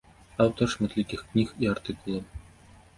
[0.45, 2.23] Аўтар шматлікіх кніг і артыкулаў.